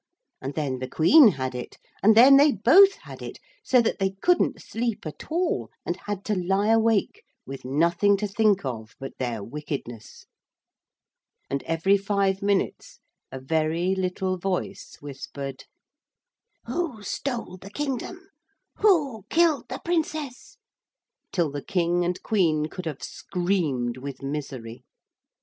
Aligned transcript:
And 0.41 0.55
then 0.55 0.79
the 0.79 0.87
Queen 0.87 1.27
had 1.27 1.53
it. 1.53 1.77
And 2.01 2.17
then 2.17 2.37
they 2.37 2.51
both 2.53 2.95
had 2.95 3.21
it, 3.21 3.37
so 3.63 3.83
that 3.83 3.99
they 3.99 4.09
couldn't 4.09 4.59
sleep 4.59 5.05
at 5.05 5.31
all, 5.31 5.69
and 5.85 5.95
had 5.95 6.25
to 6.25 6.33
lie 6.35 6.69
awake 6.69 7.21
with 7.45 7.63
nothing 7.65 8.17
to 8.17 8.27
think 8.27 8.65
of 8.65 8.95
but 8.99 9.19
their 9.19 9.43
wickedness. 9.43 10.25
And 11.51 11.61
every 11.67 11.97
five 11.97 12.41
minutes 12.41 12.99
a 13.31 13.39
very 13.39 13.93
little 13.93 14.39
voice 14.39 14.97
whispered: 15.01 15.65
'Who 16.65 17.03
stole 17.03 17.57
the 17.57 17.69
kingdom? 17.69 18.27
Who 18.77 19.25
killed 19.29 19.69
the 19.69 19.81
Princess?' 19.85 20.57
till 21.31 21.51
the 21.51 21.63
King 21.63 22.03
and 22.03 22.23
Queen 22.23 22.69
could 22.69 22.87
have 22.87 23.03
screamed 23.03 23.97
with 23.97 24.23
misery. 24.23 24.83